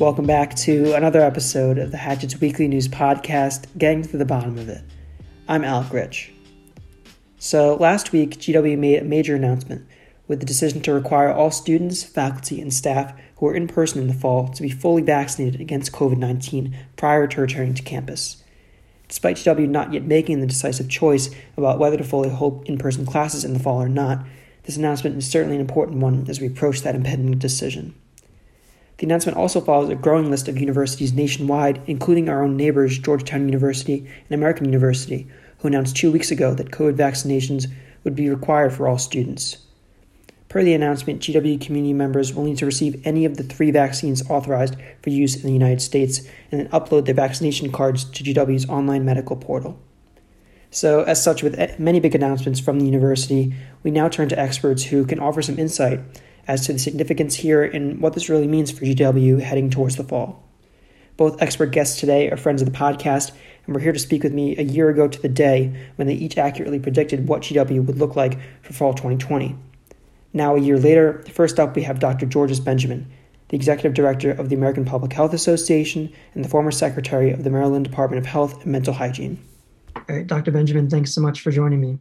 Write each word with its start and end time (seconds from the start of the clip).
Welcome 0.00 0.24
back 0.24 0.56
to 0.56 0.94
another 0.94 1.20
episode 1.20 1.76
of 1.76 1.90
the 1.90 1.98
Hatchet's 1.98 2.40
Weekly 2.40 2.66
News 2.66 2.88
Podcast, 2.88 3.66
Getting 3.76 4.00
to 4.00 4.16
the 4.16 4.24
Bottom 4.24 4.56
of 4.56 4.66
It. 4.66 4.80
I'm 5.46 5.62
Alec 5.62 5.92
Rich. 5.92 6.32
So, 7.36 7.74
last 7.74 8.10
week, 8.10 8.38
GW 8.38 8.78
made 8.78 9.02
a 9.02 9.04
major 9.04 9.36
announcement 9.36 9.86
with 10.26 10.40
the 10.40 10.46
decision 10.46 10.80
to 10.80 10.94
require 10.94 11.30
all 11.30 11.50
students, 11.50 12.02
faculty, 12.02 12.62
and 12.62 12.72
staff 12.72 13.12
who 13.36 13.48
are 13.48 13.54
in 13.54 13.68
person 13.68 14.00
in 14.00 14.08
the 14.08 14.14
fall 14.14 14.48
to 14.48 14.62
be 14.62 14.70
fully 14.70 15.02
vaccinated 15.02 15.60
against 15.60 15.92
COVID 15.92 16.16
19 16.16 16.74
prior 16.96 17.26
to 17.26 17.40
returning 17.42 17.74
to 17.74 17.82
campus. 17.82 18.42
Despite 19.06 19.36
GW 19.36 19.68
not 19.68 19.92
yet 19.92 20.04
making 20.04 20.40
the 20.40 20.46
decisive 20.46 20.88
choice 20.88 21.28
about 21.58 21.78
whether 21.78 21.98
to 21.98 22.04
fully 22.04 22.30
hold 22.30 22.66
in 22.66 22.78
person 22.78 23.04
classes 23.04 23.44
in 23.44 23.52
the 23.52 23.60
fall 23.60 23.82
or 23.82 23.88
not, 23.90 24.24
this 24.62 24.78
announcement 24.78 25.18
is 25.18 25.30
certainly 25.30 25.56
an 25.56 25.60
important 25.60 25.98
one 25.98 26.24
as 26.26 26.40
we 26.40 26.46
approach 26.46 26.80
that 26.80 26.94
impending 26.94 27.36
decision. 27.36 27.94
The 29.00 29.06
announcement 29.06 29.38
also 29.38 29.62
follows 29.62 29.88
a 29.88 29.94
growing 29.94 30.30
list 30.30 30.46
of 30.46 30.58
universities 30.58 31.14
nationwide, 31.14 31.80
including 31.86 32.28
our 32.28 32.44
own 32.44 32.54
neighbors, 32.58 32.98
Georgetown 32.98 33.46
University 33.46 34.00
and 34.00 34.32
American 34.32 34.66
University, 34.66 35.26
who 35.56 35.68
announced 35.68 35.96
two 35.96 36.12
weeks 36.12 36.30
ago 36.30 36.52
that 36.52 36.70
COVID 36.70 36.96
vaccinations 36.96 37.66
would 38.04 38.14
be 38.14 38.28
required 38.28 38.74
for 38.74 38.86
all 38.86 38.98
students. 38.98 39.56
Per 40.50 40.62
the 40.62 40.74
announcement, 40.74 41.22
GW 41.22 41.62
community 41.62 41.94
members 41.94 42.34
will 42.34 42.44
need 42.44 42.58
to 42.58 42.66
receive 42.66 43.00
any 43.06 43.24
of 43.24 43.38
the 43.38 43.42
three 43.42 43.70
vaccines 43.70 44.28
authorized 44.28 44.76
for 45.02 45.08
use 45.08 45.34
in 45.34 45.44
the 45.44 45.52
United 45.54 45.80
States 45.80 46.18
and 46.52 46.60
then 46.60 46.68
upload 46.68 47.06
their 47.06 47.14
vaccination 47.14 47.72
cards 47.72 48.04
to 48.04 48.22
GW's 48.22 48.68
online 48.68 49.06
medical 49.06 49.36
portal. 49.36 49.80
So, 50.70 51.04
as 51.04 51.24
such, 51.24 51.42
with 51.42 51.78
many 51.78 52.00
big 52.00 52.14
announcements 52.14 52.60
from 52.60 52.78
the 52.78 52.84
university, 52.84 53.54
we 53.82 53.90
now 53.92 54.10
turn 54.10 54.28
to 54.28 54.38
experts 54.38 54.84
who 54.84 55.06
can 55.06 55.18
offer 55.18 55.40
some 55.40 55.58
insight 55.58 56.00
as 56.50 56.66
to 56.66 56.72
the 56.72 56.80
significance 56.80 57.36
here 57.36 57.62
and 57.62 58.02
what 58.02 58.12
this 58.12 58.28
really 58.28 58.48
means 58.48 58.72
for 58.72 58.84
GW 58.84 59.40
heading 59.40 59.70
towards 59.70 59.94
the 59.94 60.02
fall. 60.02 60.42
Both 61.16 61.40
expert 61.40 61.70
guests 61.70 62.00
today 62.00 62.28
are 62.28 62.36
friends 62.36 62.60
of 62.60 62.66
the 62.66 62.76
podcast 62.76 63.30
and 63.64 63.72
were 63.72 63.80
here 63.80 63.92
to 63.92 64.00
speak 64.00 64.24
with 64.24 64.34
me 64.34 64.56
a 64.56 64.62
year 64.62 64.88
ago 64.88 65.06
to 65.06 65.22
the 65.22 65.28
day 65.28 65.72
when 65.94 66.08
they 66.08 66.14
each 66.14 66.36
accurately 66.36 66.80
predicted 66.80 67.28
what 67.28 67.42
GW 67.42 67.86
would 67.86 67.98
look 67.98 68.16
like 68.16 68.36
for 68.62 68.72
fall 68.72 68.94
2020. 68.94 69.54
Now, 70.32 70.56
a 70.56 70.60
year 70.60 70.76
later, 70.76 71.22
first 71.30 71.60
up 71.60 71.76
we 71.76 71.82
have 71.82 72.00
Dr. 72.00 72.26
Georges 72.26 72.58
Benjamin, 72.58 73.08
the 73.50 73.56
executive 73.56 73.94
director 73.94 74.32
of 74.32 74.48
the 74.48 74.56
American 74.56 74.84
Public 74.84 75.12
Health 75.12 75.32
Association 75.32 76.12
and 76.34 76.44
the 76.44 76.48
former 76.48 76.72
secretary 76.72 77.30
of 77.30 77.44
the 77.44 77.50
Maryland 77.50 77.84
Department 77.84 78.18
of 78.18 78.26
Health 78.26 78.64
and 78.64 78.72
Mental 78.72 78.94
Hygiene. 78.94 79.40
All 79.94 80.02
right, 80.08 80.26
Dr. 80.26 80.50
Benjamin, 80.50 80.90
thanks 80.90 81.14
so 81.14 81.20
much 81.20 81.42
for 81.42 81.52
joining 81.52 81.80
me. 81.80 82.00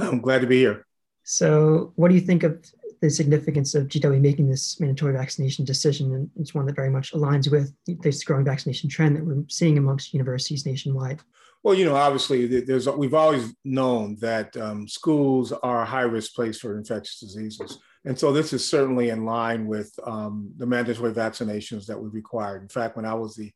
I'm 0.00 0.20
glad 0.20 0.40
to 0.40 0.48
be 0.48 0.58
here. 0.58 0.84
So, 1.22 1.92
what 1.96 2.08
do 2.08 2.14
you 2.14 2.22
think 2.22 2.42
of 2.42 2.58
the 3.00 3.10
significance 3.10 3.74
of 3.74 3.88
GW 3.88 4.20
making 4.20 4.48
this 4.48 4.80
mandatory 4.80 5.12
vaccination 5.12 5.64
decision, 5.64 6.14
and 6.14 6.30
it's 6.36 6.54
one 6.54 6.66
that 6.66 6.76
very 6.76 6.90
much 6.90 7.12
aligns 7.12 7.50
with 7.50 7.72
this 8.02 8.24
growing 8.24 8.44
vaccination 8.44 8.88
trend 8.88 9.16
that 9.16 9.24
we're 9.24 9.44
seeing 9.48 9.78
amongst 9.78 10.12
universities 10.14 10.66
nationwide. 10.66 11.20
Well, 11.62 11.74
you 11.74 11.84
know, 11.84 11.96
obviously, 11.96 12.60
there's 12.60 12.88
we've 12.88 13.14
always 13.14 13.52
known 13.64 14.16
that 14.20 14.56
um, 14.56 14.86
schools 14.86 15.52
are 15.52 15.82
a 15.82 15.86
high 15.86 16.02
risk 16.02 16.34
place 16.34 16.60
for 16.60 16.78
infectious 16.78 17.20
diseases, 17.20 17.78
and 18.04 18.18
so 18.18 18.32
this 18.32 18.52
is 18.52 18.68
certainly 18.68 19.10
in 19.10 19.24
line 19.24 19.66
with 19.66 19.92
um, 20.04 20.52
the 20.56 20.66
mandatory 20.66 21.12
vaccinations 21.12 21.86
that 21.86 22.00
we 22.00 22.08
required. 22.08 22.62
In 22.62 22.68
fact, 22.68 22.96
when 22.96 23.04
I 23.04 23.14
was 23.14 23.34
the 23.34 23.50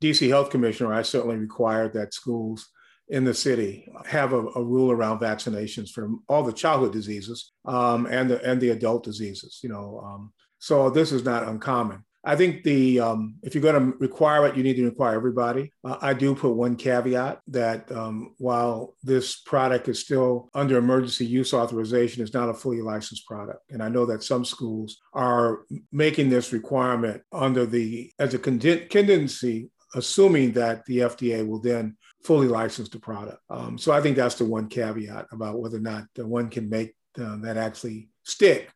DC 0.00 0.28
Health 0.28 0.50
Commissioner, 0.50 0.92
I 0.92 1.02
certainly 1.02 1.36
required 1.36 1.92
that 1.94 2.14
schools 2.14 2.68
in 3.10 3.24
the 3.24 3.34
city 3.34 3.90
have 4.06 4.32
a, 4.32 4.38
a, 4.38 4.62
rule 4.62 4.90
around 4.90 5.18
vaccinations 5.18 5.90
for 5.90 6.10
all 6.28 6.44
the 6.44 6.52
childhood 6.52 6.92
diseases 6.92 7.52
um, 7.64 8.06
and 8.06 8.30
the 8.30 8.42
and 8.44 8.60
the 8.60 8.70
adult 8.70 9.04
diseases. 9.04 9.58
You 9.62 9.68
know, 9.68 10.00
um, 10.04 10.32
so 10.58 10.90
this 10.90 11.12
is 11.12 11.24
not 11.24 11.46
uncommon. 11.46 12.04
I 12.22 12.36
think 12.36 12.64
the 12.64 13.00
um, 13.00 13.36
if 13.42 13.54
you're 13.54 13.62
going 13.62 13.92
to 13.92 13.98
require 13.98 14.46
it, 14.46 14.56
you 14.56 14.62
need 14.62 14.76
to 14.76 14.84
require 14.84 15.16
everybody. 15.16 15.72
Uh, 15.82 15.96
I 16.00 16.12
do 16.12 16.34
put 16.34 16.50
one 16.50 16.76
caveat 16.76 17.40
that 17.48 17.90
um, 17.90 18.34
while 18.38 18.94
this 19.02 19.40
product 19.40 19.88
is 19.88 20.00
still 20.00 20.50
under 20.54 20.76
emergency 20.76 21.24
use 21.24 21.54
authorization, 21.54 22.22
it's 22.22 22.34
not 22.34 22.50
a 22.50 22.54
fully 22.54 22.82
licensed 22.82 23.26
product, 23.26 23.60
and 23.70 23.82
I 23.82 23.88
know 23.88 24.06
that 24.06 24.22
some 24.22 24.44
schools 24.44 24.98
are 25.14 25.60
making 25.90 26.28
this 26.28 26.52
requirement 26.52 27.22
under 27.32 27.66
the 27.66 28.12
as 28.18 28.34
a 28.34 28.38
contingency, 28.38 29.70
assuming 29.94 30.52
that 30.52 30.84
the 30.84 30.98
FDA 30.98 31.46
will 31.46 31.60
then 31.60 31.96
fully 32.24 32.48
license 32.48 32.88
the 32.88 32.98
product. 32.98 33.38
Um, 33.48 33.78
so 33.78 33.92
I 33.92 34.00
think 34.00 34.16
that's 34.16 34.34
the 34.34 34.44
one 34.44 34.68
caveat 34.68 35.26
about 35.32 35.58
whether 35.58 35.78
or 35.78 35.80
not 35.80 36.04
one 36.16 36.50
can 36.50 36.68
make 36.68 36.94
uh, 37.20 37.36
that 37.42 37.56
actually 37.56 38.08
stick 38.24 38.70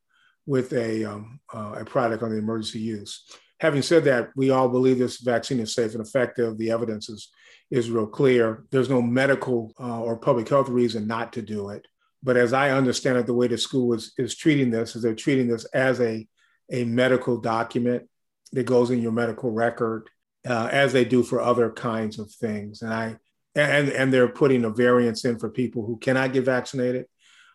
with 0.47 0.73
a, 0.73 1.05
um, 1.05 1.41
uh, 1.53 1.77
a 1.79 1.85
product 1.85 2.23
on 2.23 2.31
the 2.31 2.39
emergency 2.39 2.81
use. 2.81 3.25
Having 3.61 3.83
said 3.83 4.05
that, 4.05 4.31
we 4.37 4.51
all 4.51 4.69
believe 4.69 4.99
this 4.99 5.21
vaccine 5.21 5.61
is 5.61 5.75
safe 5.75 5.95
and 5.95 6.05
effective. 6.05 6.59
The 6.59 6.71
evidence 6.71 7.09
is, 7.09 7.31
is 7.71 7.91
real 7.91 8.07
clear. 8.07 8.65
There's 8.71 8.91
no 8.91 9.01
medical 9.01 9.73
uh, 9.79 10.01
or 10.01 10.17
public 10.17 10.49
health 10.49 10.69
reason 10.69 11.07
not 11.07 11.33
to 11.35 11.43
do 11.43 11.71
it. 11.71 11.87
But 12.23 12.37
as 12.37 12.53
I 12.53 12.71
understand 12.71 13.19
it, 13.19 13.27
the 13.27 13.35
way 13.35 13.47
the 13.47 13.59
school 13.59 13.95
is, 13.95 14.13
is 14.19 14.35
treating 14.37 14.71
this 14.71 14.97
is 14.97 15.03
they're 15.03 15.15
treating 15.15 15.49
this 15.49 15.65
as 15.67 16.01
a, 16.01 16.27
a 16.73 16.85
medical 16.85 17.39
document 17.39 18.09
that 18.53 18.65
goes 18.65 18.91
in 18.91 19.03
your 19.03 19.13
medical 19.13 19.51
record, 19.51 20.09
uh, 20.47 20.69
as 20.73 20.93
they 20.93 21.05
do 21.05 21.23
for 21.23 21.41
other 21.41 21.71
kinds 21.71 22.19
of 22.19 22.31
things. 22.33 22.83
And 22.83 22.93
I 22.93 23.17
and 23.55 23.89
and 23.89 24.13
they're 24.13 24.29
putting 24.29 24.65
a 24.65 24.71
variance 24.71 25.25
in 25.25 25.39
for 25.39 25.49
people 25.49 25.85
who 25.87 25.97
cannot 25.99 26.33
get 26.33 26.45
vaccinated, 26.45 27.07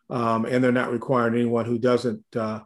um, 0.09 0.45
and 0.45 0.63
they're 0.63 0.71
not 0.71 0.91
requiring 0.91 1.35
anyone 1.35 1.65
who 1.65 1.77
doesn't 1.77 2.23
uh, 2.35 2.59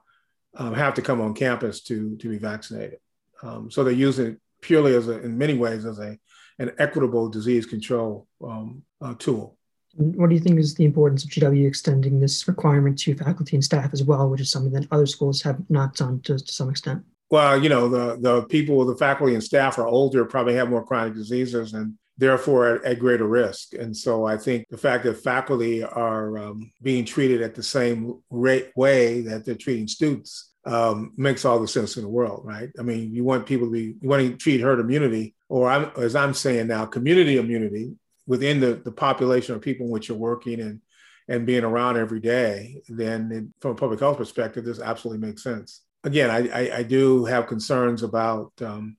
um, 0.56 0.74
have 0.74 0.94
to 0.96 1.02
come 1.02 1.22
on 1.22 1.34
campus 1.34 1.82
to 1.84 2.16
to 2.18 2.30
be 2.30 2.38
vaccinated. 2.38 3.00
Um, 3.42 3.70
so 3.72 3.84
they're 3.84 3.94
using 3.94 4.28
it 4.28 4.40
purely 4.62 4.96
as 4.96 5.08
a, 5.08 5.20
in 5.22 5.38
many 5.38 5.56
ways 5.56 5.86
as 5.86 6.00
a 6.00 6.18
an 6.60 6.72
equitable 6.78 7.30
disease 7.30 7.66
control 7.66 8.28
um, 8.44 8.84
uh, 9.02 9.14
tool. 9.18 9.58
What 9.96 10.30
do 10.30 10.36
you 10.36 10.42
think 10.42 10.60
is 10.60 10.74
the 10.74 10.86
importance 10.86 11.24
of 11.24 11.30
GW 11.30 11.68
extending 11.68 12.20
this 12.20 12.48
requirement 12.48 12.98
to 13.00 13.16
faculty 13.16 13.56
and 13.56 13.64
staff 13.64 13.94
as 13.94 14.04
well, 14.04 14.30
which 14.30 14.42
is 14.42 14.50
something 14.50 14.74
that 14.74 14.88
other 14.92 15.06
schools 15.06 15.42
have 15.44 15.60
not 15.70 15.96
done 15.96 16.20
to, 16.22 16.40
to 16.40 16.52
some 16.52 16.70
extent? 16.70 17.04
Well, 17.30 17.62
you 17.62 17.70
know, 17.70 17.90
the 17.90 18.18
the 18.20 18.44
people, 18.44 18.86
the 18.86 18.96
faculty 18.96 19.34
and 19.34 19.44
staff 19.44 19.78
are 19.78 19.88
older, 19.88 20.26
probably 20.26 20.56
have 20.56 20.70
more 20.70 20.86
chronic 20.86 21.16
diseases, 21.16 21.74
and 21.74 21.96
therefore 22.18 22.76
at, 22.76 22.86
at, 22.86 23.00
greater 23.00 23.28
risk. 23.28 23.74
And 23.74 23.96
so 23.96 24.26
I 24.26 24.38
think 24.38 24.68
the 24.70 24.78
fact 24.78 25.04
that 25.04 25.24
faculty 25.24 25.84
are 25.84 26.38
um, 26.38 26.72
being 26.82 27.06
treated 27.06 27.42
at 27.42 27.56
the 27.56 27.64
same 27.64 28.22
rate 28.30 28.72
way 28.76 29.22
that 29.22 29.46
they're 29.46 29.56
treating 29.56 29.88
students 29.88 30.54
um, 30.66 31.12
makes 31.18 31.44
all 31.44 31.60
the 31.60 31.68
sense 31.68 31.98
in 31.98 32.04
the 32.04 32.10
world, 32.10 32.42
right? 32.46 32.70
I 32.80 32.84
mean, 32.84 33.14
you 33.14 33.24
want 33.24 33.46
people 33.46 33.68
to 33.68 33.72
be, 33.72 33.96
you 34.00 34.10
want 34.10 34.22
to 34.22 34.38
treat 34.38 34.62
herd 34.62 34.80
immunity, 34.80 35.36
or 35.50 35.70
I'm, 35.70 35.92
as 35.98 36.16
I'm 36.16 36.34
saying 36.34 36.68
now, 36.68 36.86
community 36.86 37.38
immunity 37.38 37.96
within 38.28 38.60
the, 38.60 38.76
the 38.76 38.92
population 38.92 39.56
of 39.56 39.62
people 39.62 39.88
in 39.88 39.92
which 39.92 40.08
you're 40.08 40.18
working 40.18 40.62
and 40.62 40.80
and 41.28 41.46
being 41.46 41.64
around 41.64 41.98
every 41.98 42.20
day, 42.20 42.82
then 42.90 43.32
it, 43.32 43.62
from 43.62 43.72
a 43.72 43.76
public 43.76 44.00
health 44.00 44.18
perspective, 44.18 44.66
this 44.66 44.80
absolutely 44.80 45.26
makes 45.26 45.44
sense. 45.44 45.82
Again, 46.04 46.30
I, 46.30 46.48
I, 46.50 46.78
I 46.78 46.84
do 46.84 47.24
have 47.26 47.48
concerns 47.48 48.04
about 48.04 48.52
um, 48.62 48.98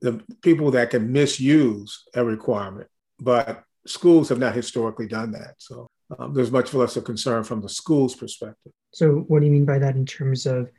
the 0.00 0.22
people 0.42 0.70
that 0.72 0.90
can 0.90 1.12
misuse 1.12 2.04
a 2.14 2.24
requirement, 2.24 2.88
but 3.18 3.64
schools 3.86 4.28
have 4.28 4.38
not 4.38 4.54
historically 4.54 5.06
done 5.06 5.32
that. 5.32 5.54
So 5.58 5.88
um, 6.18 6.34
there's 6.34 6.50
much 6.50 6.72
less 6.74 6.96
of 6.96 7.04
concern 7.04 7.44
from 7.44 7.60
the 7.60 7.68
school's 7.68 8.14
perspective. 8.14 8.72
So 8.92 9.24
what 9.28 9.40
do 9.40 9.46
you 9.46 9.52
mean 9.52 9.64
by 9.64 9.78
that 9.78 9.96
in 9.96 10.06
terms 10.06 10.46
of 10.46 10.70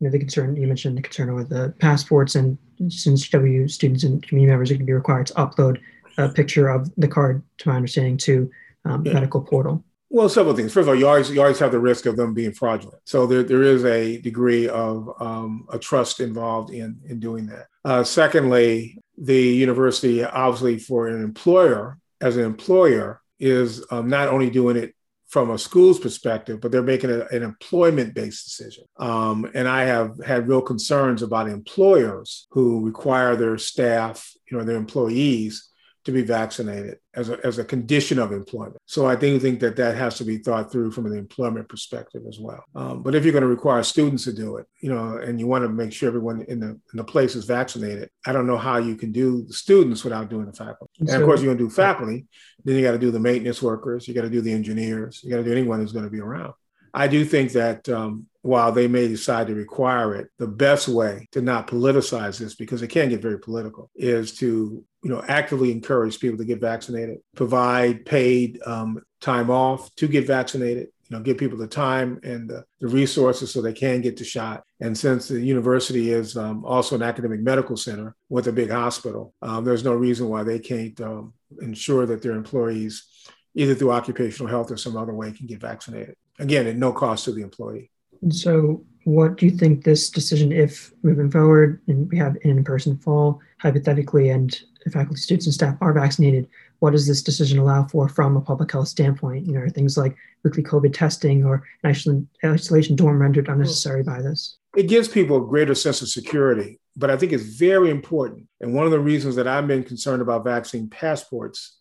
you 0.00 0.06
know 0.06 0.10
the 0.10 0.18
concern 0.18 0.56
you 0.56 0.66
mentioned 0.66 0.96
the 0.96 1.02
concern 1.02 1.30
over 1.30 1.44
the 1.44 1.74
passports 1.80 2.36
and 2.36 2.56
since 2.88 3.28
W 3.30 3.66
students 3.66 4.04
and 4.04 4.22
community 4.22 4.50
members 4.50 4.70
are 4.70 4.74
going 4.74 4.80
to 4.80 4.86
be 4.86 4.92
required 4.92 5.26
to 5.28 5.34
upload 5.34 5.80
a 6.18 6.28
picture 6.28 6.68
of 6.68 6.90
the 6.96 7.08
card, 7.08 7.42
to 7.58 7.68
my 7.68 7.76
understanding, 7.76 8.16
to 8.18 8.50
um, 8.84 9.04
yeah. 9.04 9.12
medical 9.12 9.40
portal. 9.40 9.84
Well, 10.10 10.28
several 10.28 10.56
things. 10.56 10.72
First 10.72 10.84
of 10.84 10.88
all, 10.88 10.94
you 10.94 11.06
always 11.06 11.30
you 11.30 11.40
always 11.40 11.58
have 11.58 11.72
the 11.72 11.78
risk 11.78 12.06
of 12.06 12.16
them 12.16 12.32
being 12.32 12.52
fraudulent. 12.52 13.02
So 13.04 13.26
there, 13.26 13.42
there 13.42 13.62
is 13.62 13.84
a 13.84 14.18
degree 14.20 14.66
of 14.68 15.10
um, 15.20 15.66
a 15.70 15.78
trust 15.78 16.20
involved 16.20 16.70
in 16.70 16.98
in 17.06 17.20
doing 17.20 17.46
that. 17.46 17.66
Uh, 17.84 18.04
secondly, 18.04 18.98
the 19.18 19.40
university 19.40 20.24
obviously 20.24 20.78
for 20.78 21.08
an 21.08 21.22
employer 21.22 21.98
as 22.20 22.36
an 22.36 22.44
employer 22.44 23.20
is 23.38 23.84
um, 23.90 24.08
not 24.08 24.28
only 24.28 24.50
doing 24.50 24.76
it 24.76 24.94
from 25.28 25.50
a 25.50 25.58
school's 25.58 25.98
perspective, 25.98 26.58
but 26.60 26.72
they're 26.72 26.82
making 26.82 27.10
a, 27.10 27.26
an 27.26 27.42
employment 27.42 28.14
based 28.14 28.46
decision. 28.46 28.84
Um, 28.98 29.50
and 29.54 29.68
I 29.68 29.84
have 29.84 30.18
had 30.24 30.48
real 30.48 30.62
concerns 30.62 31.22
about 31.22 31.50
employers 31.50 32.46
who 32.50 32.84
require 32.84 33.36
their 33.36 33.58
staff, 33.58 34.32
you 34.50 34.56
know, 34.56 34.64
their 34.64 34.76
employees 34.76 35.68
to 36.08 36.12
be 36.12 36.22
vaccinated 36.22 36.96
as 37.14 37.28
a, 37.28 37.38
as 37.44 37.58
a 37.58 37.64
condition 37.64 38.18
of 38.18 38.32
employment. 38.32 38.78
So 38.86 39.06
I 39.06 39.14
do 39.14 39.38
think 39.38 39.60
that 39.60 39.76
that 39.76 39.94
has 39.94 40.16
to 40.16 40.24
be 40.24 40.38
thought 40.38 40.72
through 40.72 40.90
from 40.92 41.04
an 41.04 41.12
employment 41.12 41.68
perspective 41.68 42.22
as 42.26 42.38
well. 42.40 42.64
Um, 42.74 43.02
but 43.02 43.14
if 43.14 43.24
you're 43.24 43.32
going 43.32 43.42
to 43.42 43.48
require 43.48 43.82
students 43.82 44.24
to 44.24 44.32
do 44.32 44.56
it, 44.56 44.66
you 44.80 44.88
know, 44.88 45.18
and 45.18 45.38
you 45.38 45.46
want 45.46 45.64
to 45.64 45.68
make 45.68 45.92
sure 45.92 46.08
everyone 46.08 46.40
in 46.48 46.60
the, 46.60 46.68
in 46.68 46.94
the 46.94 47.04
place 47.04 47.36
is 47.36 47.44
vaccinated, 47.44 48.08
I 48.26 48.32
don't 48.32 48.46
know 48.46 48.56
how 48.56 48.78
you 48.78 48.96
can 48.96 49.12
do 49.12 49.42
the 49.42 49.52
students 49.52 50.02
without 50.02 50.30
doing 50.30 50.46
the 50.46 50.54
faculty. 50.54 50.90
And 51.00 51.10
of 51.10 51.24
course, 51.24 51.42
you're 51.42 51.54
going 51.54 51.58
to 51.58 51.64
do 51.64 51.70
faculty, 51.70 52.24
then 52.64 52.76
you 52.76 52.82
got 52.82 52.92
to 52.92 52.98
do 52.98 53.10
the 53.10 53.20
maintenance 53.20 53.60
workers, 53.60 54.08
you 54.08 54.14
got 54.14 54.22
to 54.22 54.30
do 54.30 54.40
the 54.40 54.52
engineers, 54.54 55.20
you 55.22 55.28
got 55.28 55.36
to 55.36 55.44
do 55.44 55.52
anyone 55.52 55.80
who's 55.80 55.92
going 55.92 56.06
to 56.06 56.10
be 56.10 56.20
around. 56.20 56.54
I 56.94 57.06
do 57.06 57.22
think 57.26 57.52
that 57.52 57.86
um, 57.90 58.28
while 58.40 58.72
they 58.72 58.88
may 58.88 59.08
decide 59.08 59.48
to 59.48 59.54
require 59.54 60.14
it, 60.14 60.30
the 60.38 60.46
best 60.46 60.88
way 60.88 61.28
to 61.32 61.42
not 61.42 61.66
politicize 61.66 62.38
this, 62.38 62.54
because 62.54 62.80
it 62.80 62.88
can 62.88 63.10
get 63.10 63.20
very 63.20 63.38
political, 63.38 63.90
is 63.94 64.34
to 64.38 64.82
you 65.02 65.10
know 65.10 65.22
actively 65.28 65.70
encourage 65.70 66.18
people 66.18 66.38
to 66.38 66.44
get 66.44 66.60
vaccinated, 66.60 67.18
provide 67.36 68.04
paid 68.04 68.60
um, 68.66 69.00
time 69.20 69.50
off 69.50 69.94
to 69.96 70.08
get 70.08 70.26
vaccinated, 70.26 70.88
you 71.08 71.16
know, 71.16 71.22
give 71.22 71.38
people 71.38 71.58
the 71.58 71.66
time 71.66 72.20
and 72.22 72.48
the, 72.48 72.64
the, 72.80 72.88
resources 72.88 73.50
so 73.50 73.60
they 73.60 73.72
can 73.72 74.00
get 74.00 74.16
the 74.16 74.24
shot. 74.24 74.62
And 74.80 74.96
since 74.96 75.28
the 75.28 75.40
university 75.40 76.12
is 76.12 76.36
um, 76.36 76.64
also 76.64 76.96
an 76.96 77.02
academic 77.02 77.40
medical 77.40 77.76
center 77.76 78.14
with 78.28 78.46
a 78.46 78.52
big 78.52 78.70
hospital, 78.70 79.34
um, 79.42 79.64
there's 79.64 79.84
no 79.84 79.94
reason 79.94 80.28
why 80.28 80.42
they 80.42 80.58
can't 80.58 81.00
um, 81.00 81.32
ensure 81.60 82.06
that 82.06 82.22
their 82.22 82.32
employees, 82.32 83.06
either 83.54 83.74
through 83.74 83.92
occupational 83.92 84.50
health 84.50 84.70
or 84.70 84.76
some 84.76 84.96
other 84.96 85.14
way, 85.14 85.32
can 85.32 85.46
get 85.46 85.60
vaccinated. 85.60 86.14
Again, 86.38 86.66
at 86.66 86.76
no 86.76 86.92
cost 86.92 87.24
to 87.24 87.32
the 87.32 87.42
employee. 87.42 87.90
So, 88.30 88.84
what 89.04 89.36
do 89.36 89.46
you 89.46 89.52
think 89.52 89.84
this 89.84 90.10
decision, 90.10 90.52
if 90.52 90.92
moving 91.02 91.30
forward 91.30 91.80
and 91.88 92.10
we 92.10 92.18
have 92.18 92.34
an 92.44 92.50
in 92.58 92.64
person 92.64 92.98
fall, 92.98 93.40
hypothetically, 93.58 94.28
and 94.28 94.60
faculty, 94.90 95.20
students, 95.20 95.46
and 95.46 95.54
staff 95.54 95.76
are 95.80 95.92
vaccinated, 95.92 96.48
what 96.80 96.92
does 96.92 97.06
this 97.06 97.22
decision 97.22 97.58
allow 97.58 97.86
for 97.86 98.08
from 98.08 98.36
a 98.36 98.40
public 98.40 98.70
health 98.70 98.88
standpoint? 98.88 99.46
You 99.46 99.52
know, 99.52 99.68
things 99.68 99.96
like 99.96 100.16
weekly 100.44 100.62
COVID 100.62 100.92
testing 100.92 101.44
or 101.44 101.64
an 101.82 102.28
isolation 102.44 102.96
dorm 102.96 103.20
rendered 103.20 103.48
unnecessary 103.48 104.02
by 104.02 104.22
this? 104.22 104.56
It 104.76 104.88
gives 104.88 105.08
people 105.08 105.38
a 105.38 105.46
greater 105.46 105.74
sense 105.74 106.02
of 106.02 106.08
security, 106.08 106.78
but 106.96 107.10
I 107.10 107.16
think 107.16 107.32
it's 107.32 107.42
very 107.42 107.90
important. 107.90 108.46
And 108.60 108.74
one 108.74 108.84
of 108.84 108.92
the 108.92 109.00
reasons 109.00 109.36
that 109.36 109.48
I've 109.48 109.66
been 109.66 109.84
concerned 109.84 110.22
about 110.22 110.44
vaccine 110.44 110.88
passports 110.88 111.78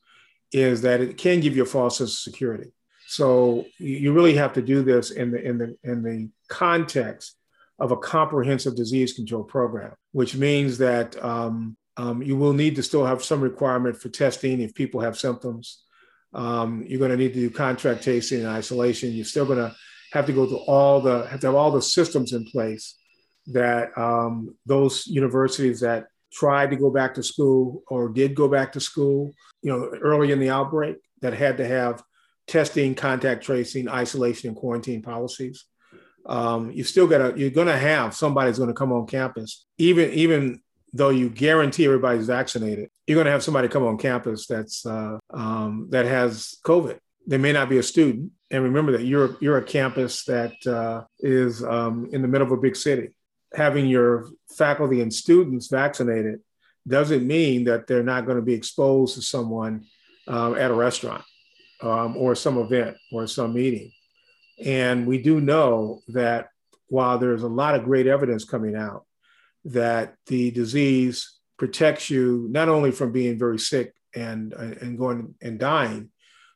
is 0.52 0.82
that 0.82 1.02
it 1.02 1.18
can 1.18 1.40
give 1.40 1.56
you 1.56 1.64
a 1.64 1.66
false 1.68 1.98
sense 1.98 2.12
of 2.12 2.20
security. 2.20 2.72
So 3.08 3.66
you 3.78 4.14
really 4.14 4.36
have 4.36 4.54
to 4.54 4.62
do 4.62 4.84
this 4.84 5.12
in 5.12 5.32
the 5.32 5.42
in 5.42 5.58
the 5.58 5.78
in 5.84 6.04
the 6.04 6.30
context 6.50 7.36
of 7.80 7.92
a 7.92 7.98
comprehensive 7.98 8.76
disease 8.76 9.14
control 9.14 9.44
program, 9.44 9.94
which 10.12 10.36
means 10.36 10.78
that 10.80 11.22
um, 11.24 11.78
um, 11.98 12.22
you 12.22 12.36
will 12.36 12.54
need 12.54 12.76
to 12.76 12.84
still 12.84 13.06
have 13.06 13.24
some 13.24 13.42
requirement 13.42 14.00
for 14.00 14.10
testing 14.10 14.62
if 14.62 14.74
people 14.76 15.02
have 15.02 15.18
symptoms. 15.18 15.84
Um, 16.34 16.86
you're 16.88 17.00
going 17.00 17.12
to 17.12 17.18
need 17.18 17.34
to 17.34 17.40
do 17.40 17.50
contract 17.50 18.04
tracing 18.04 18.40
and 18.40 18.50
isolation. 18.50 19.14
You're 19.14 19.26
still 19.26 19.46
going 19.46 19.58
to 19.58 19.76
have 20.14 20.28
to 20.28 20.34
go 20.34 20.46
through 20.46 20.64
all 20.68 21.02
the 21.02 21.26
have 21.28 21.40
to 21.42 21.48
have 21.48 21.56
all 21.56 21.72
the 21.72 21.82
systems 21.82 22.34
in 22.34 22.46
place 22.46 22.96
that 23.48 23.98
um, 23.98 24.56
those 24.66 25.08
universities 25.08 25.80
that 25.80 26.08
tried 26.32 26.70
to 26.70 26.76
go 26.76 26.92
back 26.92 27.16
to 27.16 27.24
school 27.24 27.84
or 27.88 28.10
did 28.10 28.36
go 28.36 28.48
back 28.48 28.74
to 28.74 28.80
school, 28.80 29.32
you 29.62 29.72
know, 29.72 29.90
early 30.02 30.32
in 30.32 30.40
the 30.40 30.50
outbreak 30.50 30.98
that 31.22 31.34
had 31.34 31.58
to 31.58 31.68
have 31.68 32.04
testing, 32.46 32.94
contact 32.94 33.44
tracing, 33.44 33.90
isolation, 33.90 34.50
and 34.50 34.58
quarantine 34.58 35.02
policies. 35.02 35.66
Um, 36.26 36.72
you 36.72 36.84
still 36.84 37.08
got 37.08 37.20
to 37.20 37.40
you're 37.40 37.50
going 37.50 37.68
to 37.68 37.78
have 37.78 38.14
somebody's 38.14 38.58
going 38.58 38.70
to 38.70 38.76
come 38.76 38.92
on 38.92 39.08
campus, 39.08 39.66
even 39.78 40.12
even 40.12 40.62
though 40.94 41.10
you 41.10 41.30
guarantee 41.30 41.86
everybody's 41.86 42.28
vaccinated, 42.28 42.90
you're 43.06 43.16
going 43.16 43.26
to 43.26 43.32
have 43.32 43.44
somebody 43.44 43.68
come 43.68 43.86
on 43.86 43.98
campus 43.98 44.48
that's 44.48 44.86
uh, 44.86 45.18
um, 45.32 45.88
that 45.92 46.06
has 46.06 46.58
COVID. 46.64 47.00
They 47.26 47.38
may 47.38 47.52
not 47.52 47.70
be 47.70 47.78
a 47.78 47.84
student, 47.84 48.32
and 48.52 48.64
remember 48.64 48.94
that 48.94 49.06
you're 49.06 49.38
you're 49.42 49.58
a 49.58 49.64
campus 49.64 50.24
that 50.26 50.54
uh, 50.66 51.04
is 51.20 51.64
um, 51.64 52.10
in 52.12 52.22
the 52.22 52.28
middle 52.28 52.48
of 52.48 52.54
a 52.54 52.62
big 52.62 52.76
city. 52.76 53.10
Having 53.54 53.88
your 53.88 54.28
faculty 54.58 55.02
and 55.02 55.14
students 55.14 55.68
vaccinated 55.68 56.40
doesn't 56.88 57.26
mean 57.26 57.66
that 57.66 57.88
they're 57.88 58.04
not 58.04 58.26
going 58.26 58.38
to 58.38 58.44
be 58.44 58.54
exposed 58.54 59.16
to 59.16 59.22
someone 59.22 59.86
um, 60.28 60.56
at 60.56 60.72
a 60.72 60.74
restaurant 60.74 61.24
um, 61.82 62.16
or 62.18 62.36
some 62.36 62.58
event 62.58 62.98
or 63.12 63.28
some 63.28 63.54
meeting. 63.54 63.92
And 64.64 65.06
we 65.06 65.22
do 65.22 65.40
know 65.40 66.02
that 66.10 66.50
while 66.88 67.18
there's 67.18 67.44
a 67.44 67.48
lot 67.48 67.76
of 67.76 67.84
great 67.84 68.08
evidence 68.08 68.46
coming 68.46 68.76
out 68.76 69.06
that 69.68 70.16
the 70.28 70.52
disease 70.52 71.38
protects 71.58 72.10
you 72.10 72.48
not 72.50 72.70
only 72.70 72.92
from 72.92 73.12
being 73.12 73.38
very 73.38 73.60
sick 73.60 73.94
and, 74.16 74.54
and 74.54 74.98
going 74.98 75.36
and 75.42 75.60
dying, 75.60 76.10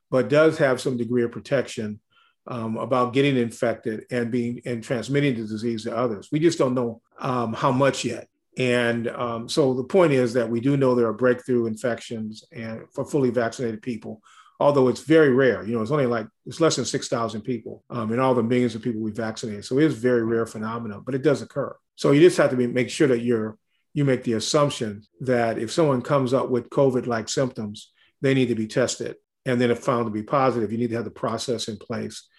but 0.10 0.30
does 0.30 0.58
have 0.58 0.82
some 0.82 0.98
degree 0.98 1.24
of 1.24 1.32
protection 1.32 2.00
um, 2.48 2.78
about 2.78 3.14
getting 3.14 3.38
infected 3.38 4.06
and 4.12 4.32
being 4.32 4.62
and 4.66 4.84
transmitting 4.84 5.36
the 5.36 5.48
disease 5.48 5.84
to 5.84 5.96
others. 5.96 6.30
We 6.32 6.40
just 6.40 6.58
don't 6.58 6.74
know 6.74 7.02
um, 7.20 7.54
how 7.54 7.72
much 7.72 8.04
yet. 8.04 8.28
And 8.58 9.08
um, 9.08 9.48
so 9.48 9.74
the 9.74 9.84
point 9.84 10.12
is 10.12 10.34
that 10.34 10.50
we 10.50 10.60
do 10.60 10.76
know 10.76 10.94
there 10.94 11.08
are 11.08 11.14
breakthrough 11.14 11.68
infections 11.68 12.44
and 12.52 12.82
for 12.94 13.06
fully 13.06 13.30
vaccinated 13.30 13.82
people, 13.82 14.22
although 14.62 14.88
it's 14.90 15.02
very 15.02 15.34
rare. 15.34 15.64
You 15.64 15.74
know, 15.74 15.82
it's 15.82 15.92
only 15.92 16.06
like 16.06 16.28
it's 16.46 16.62
less 16.62 16.76
than 16.76 16.86
six 16.86 17.08
thousand 17.08 17.42
people 17.42 17.84
um, 17.90 18.14
in 18.14 18.20
all 18.20 18.36
the 18.36 18.44
millions 18.44 18.76
of 18.76 18.84
people 18.84 19.02
we 19.02 19.12
vaccinated. 19.12 19.66
So 19.66 19.80
it 19.80 19.86
is 19.86 19.96
very 19.96 20.24
rare 20.24 20.46
phenomenon, 20.46 21.02
but 21.06 21.16
it 21.16 21.24
does 21.24 21.42
occur. 21.42 21.76
So 21.96 22.12
you 22.12 22.22
just 22.22 22.38
have 22.38 22.52
to 22.52 22.56
be, 22.56 22.68
make 22.68 22.90
sure 22.90 23.08
that 23.08 23.22
you're 23.22 23.58
you 23.94 24.06
make 24.06 24.24
the 24.24 24.34
assumption 24.34 25.04
that 25.22 25.58
if 25.58 25.72
someone 25.72 26.02
comes 26.02 26.34
up 26.34 26.50
with 26.50 26.70
COVID-like 26.70 27.28
symptoms, 27.28 27.92
they 28.22 28.34
need 28.34 28.48
to 28.48 28.56
be 28.56 28.68
tested, 28.68 29.16
and 29.46 29.60
then 29.60 29.72
if 29.72 29.80
found 29.80 30.06
to 30.06 30.12
be 30.12 30.24
positive, 30.24 30.72
you 30.72 30.78
need 30.78 30.92
to 30.92 30.96
have 30.96 31.06
the 31.06 31.12
process 31.12 31.68
in 31.68 31.78
place 31.78 32.30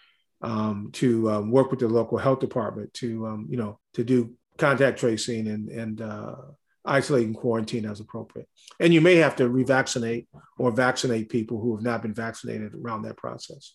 um, 0.40 0.90
to 0.92 1.30
um, 1.30 1.50
work 1.50 1.70
with 1.70 1.80
the 1.80 1.88
local 1.88 2.18
health 2.18 2.38
department 2.38 2.94
to 2.94 3.26
um, 3.26 3.46
you 3.50 3.56
know 3.56 3.80
to 3.94 4.04
do 4.04 4.32
contact 4.58 5.00
tracing 5.00 5.48
and 5.48 5.68
and 5.68 6.00
uh, 6.00 6.36
isolating 6.84 7.34
quarantine 7.34 7.86
as 7.86 8.00
appropriate. 8.00 8.48
And 8.80 8.92
you 8.92 9.00
may 9.00 9.16
have 9.16 9.36
to 9.36 9.48
revaccinate 9.48 10.26
or 10.58 10.70
vaccinate 10.72 11.28
people 11.28 11.60
who 11.60 11.76
have 11.76 11.84
not 11.84 12.02
been 12.02 12.14
vaccinated 12.14 12.74
around 12.74 13.02
that 13.02 13.16
process. 13.16 13.74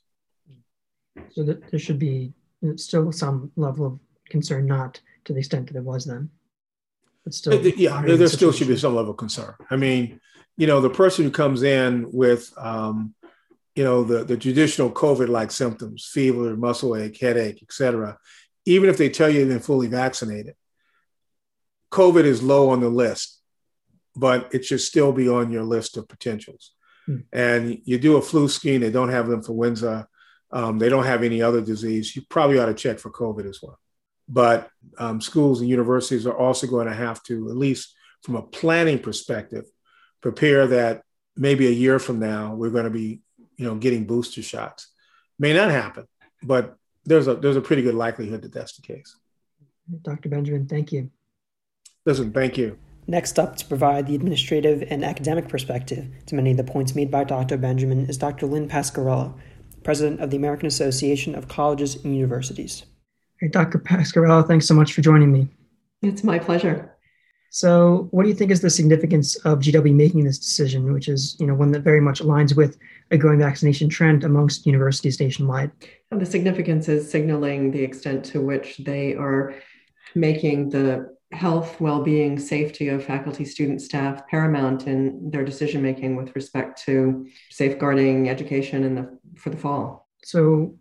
So 1.32 1.44
that 1.44 1.70
there 1.72 1.80
should 1.80 2.00
be 2.00 2.34
still 2.76 3.12
some 3.12 3.52
level 3.56 3.86
of 3.86 4.00
concern, 4.30 4.66
not 4.66 5.00
to 5.26 5.34
the 5.34 5.40
extent 5.40 5.68
that 5.68 5.78
it 5.78 5.84
was 5.84 6.06
then. 6.06 6.30
But 7.24 7.34
still, 7.34 7.66
yeah, 7.66 8.02
there, 8.02 8.18
there 8.18 8.28
still 8.28 8.52
should 8.52 8.68
be 8.68 8.78
some 8.78 8.96
level 8.96 9.12
of 9.12 9.18
concern. 9.18 9.54
I 9.70 9.76
mean, 9.76 10.20
you 10.58 10.68
know, 10.68 10.82
the 10.82 10.90
person 10.90 11.26
who 11.26 11.32
comes 11.32 11.64
in 11.64 12.10
with, 12.12 12.52
um, 12.58 13.14
you 13.76 13.84
know, 13.84 14.04
the, 14.04 14.24
the 14.24 14.38
traditional 14.38 14.90
COVID-like 14.90 15.52
symptoms, 15.52 16.10
fever, 16.12 16.56
muscle 16.58 16.96
ache, 16.96 17.18
headache, 17.20 17.60
et 17.62 17.72
cetera, 17.72 18.18
even 18.66 18.90
if 18.90 18.98
they 18.98 19.10
tell 19.10 19.30
you 19.30 19.40
they've 19.40 19.50
been 19.50 19.60
fully 19.60 19.88
vaccinated, 19.88 20.56
COVID 21.92 22.24
is 22.24 22.44
low 22.44 22.70
on 22.70 22.82
the 22.82 22.90
list, 22.90 23.42
but 24.16 24.54
it 24.54 24.66
should 24.66 24.82
still 24.82 25.12
be 25.12 25.30
on 25.30 25.52
your 25.52 25.64
list 25.64 25.98
of 25.98 26.08
potentials. 26.08 26.74
Hmm. 27.06 27.18
And 27.32 27.82
you 27.86 27.98
do 27.98 28.18
a 28.18 28.22
flu 28.22 28.48
screen, 28.48 28.82
they 28.82 28.92
don't 28.92 29.10
have 29.10 29.30
influenza, 29.30 30.08
um, 30.52 30.80
they 30.80 30.90
don't 30.90 31.06
have 31.06 31.24
any 31.24 31.42
other 31.42 31.62
disease. 31.62 32.16
You 32.16 32.24
probably 32.30 32.60
ought 32.60 32.68
to 32.68 32.74
check 32.74 33.00
for 33.00 33.12
COVID 33.12 33.48
as 33.48 33.60
well. 33.62 33.80
But 34.30 34.70
um, 34.98 35.22
schools 35.22 35.62
and 35.62 35.70
universities 35.70 36.28
are 36.28 36.38
also 36.38 36.68
going 36.68 36.88
to 36.88 36.94
have 36.94 37.24
to, 37.24 37.50
at 37.50 37.56
least 37.56 37.96
from 38.24 38.36
a 38.36 38.42
planning 38.42 39.00
perspective, 39.00 39.66
prepare 40.22 40.68
that 40.68 41.04
maybe 41.36 41.68
a 41.68 41.72
year 41.72 42.00
from 42.00 42.20
now 42.20 42.56
we're 42.56 42.70
going 42.70 42.86
to 42.86 42.90
be, 42.90 43.22
you 43.56 43.66
know, 43.66 43.76
getting 43.76 44.06
booster 44.06 44.42
shots. 44.42 44.90
May 45.40 45.54
not 45.54 45.70
happen, 45.70 46.08
but 46.44 46.76
there's 47.06 47.28
a 47.28 47.36
there's 47.36 47.56
a 47.56 47.62
pretty 47.62 47.84
good 47.84 47.96
likelihood 47.96 48.42
that 48.42 48.54
that's 48.54 48.76
the 48.76 48.82
case. 48.82 49.16
Dr. 50.02 50.30
Benjamin, 50.30 50.68
thank 50.68 50.92
you. 50.92 51.10
Listen, 52.08 52.32
thank 52.32 52.58
you. 52.58 52.80
Next 53.06 53.38
up, 53.38 53.58
to 53.58 53.66
provide 53.66 54.08
the 54.08 54.16
administrative 54.16 54.82
and 54.90 55.04
academic 55.04 55.50
perspective 55.50 56.08
to 56.28 56.36
many 56.36 56.52
of 56.52 56.58
the 56.58 56.64
points 56.64 56.96
made 56.96 57.12
by 57.12 57.26
Dr. 57.26 57.58
Benjamin, 57.58 58.06
is 58.06 58.18
Dr. 58.18 58.46
Lynn 58.46 58.70
Pasquerella, 58.70 59.34
president 59.84 60.22
of 60.22 60.30
the 60.30 60.38
American 60.38 60.68
Association 60.68 61.36
of 61.36 61.50
Colleges 61.50 61.96
and 62.06 62.16
Universities. 62.16 62.86
Hey, 63.42 63.50
Dr. 63.50 63.78
Pasquerella, 63.78 64.48
thanks 64.48 64.66
so 64.66 64.74
much 64.74 64.94
for 64.94 65.02
joining 65.02 65.34
me. 65.34 65.50
It's 66.02 66.24
my 66.24 66.40
pleasure. 66.40 66.96
So, 67.50 68.08
what 68.12 68.24
do 68.24 68.30
you 68.30 68.36
think 68.36 68.52
is 68.52 68.62
the 68.62 68.70
significance 68.70 69.36
of 69.44 69.60
GW 69.60 69.94
making 69.94 70.24
this 70.24 70.40
decision, 70.40 70.94
which 70.94 71.10
is, 71.10 71.36
you 71.42 71.46
know, 71.46 71.56
one 71.56 71.74
that 71.74 71.82
very 71.82 72.00
much 72.00 72.22
aligns 72.22 72.56
with 72.56 72.78
a 73.12 73.18
growing 73.18 73.40
vaccination 73.40 73.90
trend 73.90 74.24
amongst 74.24 74.66
universities 74.66 75.20
nationwide? 75.20 75.72
And 76.12 76.22
the 76.22 76.26
significance 76.26 76.88
is 76.88 77.12
signaling 77.12 77.72
the 77.72 77.84
extent 77.84 78.24
to 78.28 78.40
which 78.40 78.78
they 78.78 79.14
are 79.16 79.56
making 80.16 80.70
the 80.70 81.17
health, 81.32 81.80
well-being, 81.82 82.40
safety 82.40 82.88
of 82.88 83.04
faculty, 83.04 83.44
student, 83.44 83.82
staff 83.82 84.26
paramount 84.28 84.88
in 84.88 85.30
their 85.30 85.44
decision 85.44 85.82
making 85.82 86.16
with 86.16 86.34
respect 86.36 86.82
to 86.86 87.28
safeguarding 87.50 88.30
education 88.30 88.84
in 88.84 88.96
the 88.96 89.20
for 89.36 89.50
the 89.50 89.58
fall. 89.58 90.08
So, 90.24 90.74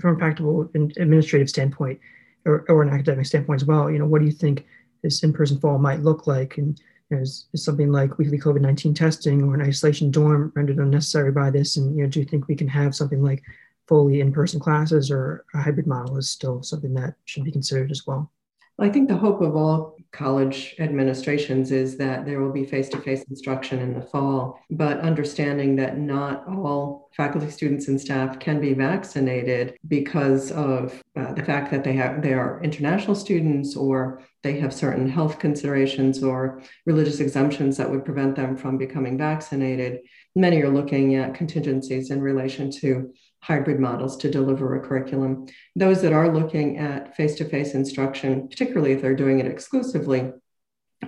from 0.00 0.14
a 0.14 0.18
practical 0.18 0.70
administrative 0.74 1.50
standpoint 1.50 1.98
or, 2.44 2.64
or 2.68 2.82
an 2.82 2.90
academic 2.90 3.26
standpoint 3.26 3.62
as 3.62 3.66
well, 3.66 3.90
you 3.90 3.98
know, 3.98 4.06
what 4.06 4.20
do 4.20 4.26
you 4.26 4.32
think 4.32 4.66
this 5.02 5.22
in-person 5.22 5.60
fall 5.60 5.78
might 5.78 6.00
look 6.00 6.26
like? 6.26 6.58
And 6.58 6.80
you 7.10 7.16
know, 7.16 7.22
is, 7.22 7.48
is 7.52 7.64
something 7.64 7.90
like 7.90 8.18
weekly 8.18 8.38
COVID-19 8.38 8.94
testing 8.94 9.42
or 9.42 9.54
an 9.54 9.62
isolation 9.62 10.10
dorm 10.10 10.52
rendered 10.54 10.78
unnecessary 10.78 11.32
by 11.32 11.50
this? 11.50 11.76
And 11.76 11.96
you 11.96 12.04
know, 12.04 12.08
do 12.08 12.20
you 12.20 12.24
think 12.24 12.46
we 12.46 12.56
can 12.56 12.68
have 12.68 12.94
something 12.94 13.22
like 13.22 13.42
fully 13.88 14.20
in-person 14.20 14.60
classes 14.60 15.10
or 15.10 15.44
a 15.54 15.62
hybrid 15.62 15.86
model 15.86 16.18
is 16.18 16.30
still 16.30 16.62
something 16.62 16.94
that 16.94 17.14
should 17.24 17.44
be 17.44 17.52
considered 17.52 17.90
as 17.90 18.06
well? 18.06 18.30
I 18.80 18.88
think 18.88 19.08
the 19.08 19.16
hope 19.16 19.40
of 19.40 19.56
all 19.56 19.96
college 20.12 20.74
administrations 20.78 21.70
is 21.70 21.96
that 21.98 22.24
there 22.24 22.40
will 22.40 22.52
be 22.52 22.64
face 22.64 22.88
to 22.88 23.00
face 23.00 23.22
instruction 23.24 23.80
in 23.80 23.92
the 23.92 24.00
fall, 24.00 24.58
but 24.70 25.00
understanding 25.00 25.76
that 25.76 25.98
not 25.98 26.46
all 26.48 27.10
faculty, 27.14 27.50
students, 27.50 27.88
and 27.88 28.00
staff 28.00 28.38
can 28.38 28.60
be 28.60 28.72
vaccinated 28.72 29.76
because 29.86 30.50
of 30.52 31.02
uh, 31.16 31.32
the 31.34 31.44
fact 31.44 31.70
that 31.70 31.84
they 31.84 31.92
have 31.92 32.22
they 32.22 32.32
are 32.32 32.62
international 32.62 33.14
students 33.14 33.76
or 33.76 34.22
they 34.42 34.58
have 34.60 34.72
certain 34.72 35.08
health 35.08 35.38
considerations 35.38 36.22
or 36.22 36.62
religious 36.86 37.20
exemptions 37.20 37.76
that 37.76 37.90
would 37.90 38.04
prevent 38.04 38.36
them 38.36 38.56
from 38.56 38.78
becoming 38.78 39.18
vaccinated. 39.18 40.00
Many 40.36 40.62
are 40.62 40.70
looking 40.70 41.16
at 41.16 41.34
contingencies 41.34 42.10
in 42.10 42.22
relation 42.22 42.70
to 42.80 43.12
hybrid 43.40 43.78
models 43.78 44.16
to 44.18 44.30
deliver 44.30 44.76
a 44.76 44.86
curriculum. 44.86 45.46
Those 45.76 46.02
that 46.02 46.12
are 46.12 46.32
looking 46.32 46.78
at 46.78 47.16
face 47.16 47.34
to 47.36 47.44
face 47.44 47.74
instruction, 47.74 48.48
particularly 48.48 48.92
if 48.92 49.02
they're 49.02 49.14
doing 49.14 49.38
it 49.38 49.46
exclusively, 49.46 50.32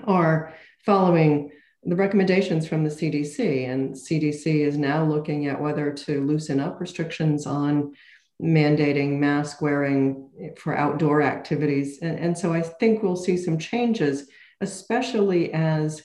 are 0.04 0.54
following 0.84 1.50
the 1.82 1.96
recommendations 1.96 2.68
from 2.68 2.84
the 2.84 2.90
CDC. 2.90 3.68
And 3.68 3.94
CDC 3.94 4.60
is 4.66 4.76
now 4.76 5.04
looking 5.04 5.46
at 5.46 5.60
whether 5.60 5.92
to 5.92 6.24
loosen 6.24 6.60
up 6.60 6.80
restrictions 6.80 7.46
on 7.46 7.94
mandating 8.42 9.18
mask 9.18 9.60
wearing 9.60 10.30
for 10.56 10.76
outdoor 10.76 11.22
activities. 11.22 11.98
And, 12.00 12.18
and 12.18 12.38
so 12.38 12.52
I 12.52 12.62
think 12.62 13.02
we'll 13.02 13.16
see 13.16 13.36
some 13.36 13.58
changes, 13.58 14.28
especially 14.60 15.52
as 15.52 16.02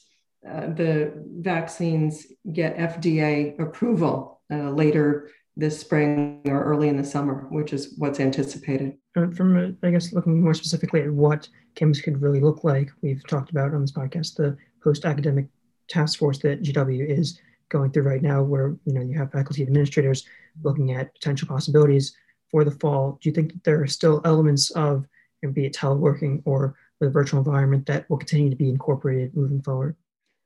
uh, 0.47 0.67
the 0.67 1.13
vaccines 1.15 2.27
get 2.51 2.77
FDA 2.77 3.59
approval 3.59 4.41
uh, 4.51 4.69
later 4.69 5.29
this 5.57 5.79
spring 5.79 6.41
or 6.45 6.63
early 6.63 6.89
in 6.89 6.97
the 6.97 7.03
summer, 7.03 7.47
which 7.49 7.71
is 7.71 7.93
what's 7.97 8.19
anticipated. 8.19 8.97
From, 9.13 9.57
uh, 9.57 9.87
I 9.87 9.91
guess, 9.91 10.11
looking 10.11 10.41
more 10.41 10.53
specifically 10.53 11.01
at 11.01 11.11
what 11.11 11.47
campus 11.75 12.01
could 12.01 12.21
really 12.21 12.41
look 12.41 12.63
like, 12.63 12.89
we've 13.01 13.25
talked 13.27 13.51
about 13.51 13.73
on 13.73 13.81
this 13.81 13.91
podcast 13.91 14.35
the 14.35 14.57
post 14.83 15.05
academic 15.05 15.47
task 15.87 16.19
force 16.19 16.39
that 16.39 16.61
GW 16.61 17.07
is 17.07 17.39
going 17.69 17.91
through 17.91 18.03
right 18.03 18.21
now, 18.21 18.43
where 18.43 18.75
you 18.85 18.93
know 18.93 19.01
you 19.01 19.17
have 19.17 19.31
faculty 19.31 19.63
administrators 19.63 20.25
looking 20.63 20.91
at 20.91 21.13
potential 21.13 21.47
possibilities 21.47 22.15
for 22.51 22.63
the 22.63 22.71
fall. 22.71 23.17
Do 23.21 23.29
you 23.29 23.33
think 23.33 23.53
that 23.53 23.63
there 23.63 23.81
are 23.81 23.87
still 23.87 24.21
elements 24.25 24.71
of, 24.71 25.05
be 25.53 25.65
it 25.65 25.73
teleworking 25.73 26.41
or 26.45 26.75
the 26.99 27.09
virtual 27.09 27.39
environment, 27.39 27.85
that 27.85 28.09
will 28.09 28.17
continue 28.17 28.49
to 28.49 28.55
be 28.55 28.69
incorporated 28.69 29.35
moving 29.35 29.61
forward? 29.61 29.95